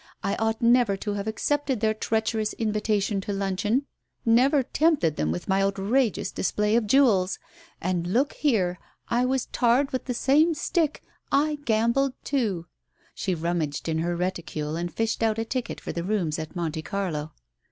[0.23, 4.33] I ought never to have accepted their treacherous invitation to luncheon, Digitized by Google THE
[4.33, 4.63] COACH 137 never
[4.95, 7.39] tempted them with my outrageous display of jewels!
[7.79, 8.79] And look here,
[9.09, 12.65] I was tarred with the same stick, I gambled too"
[13.13, 16.81] She rummaged in her reticule and fished out a ticket for the rooms at Monte
[16.81, 17.33] Carlo.